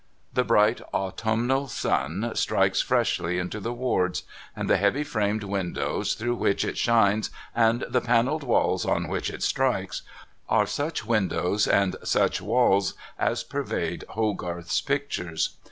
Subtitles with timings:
[0.33, 4.23] The bright autumnal sun strikes freshly into the wards;
[4.55, 9.29] and the heavy framed windows through which it shines, and the panelled walls on which
[9.29, 10.01] it strikes,
[10.49, 15.57] are such windows and such walls as pervade Hogarth's pictures.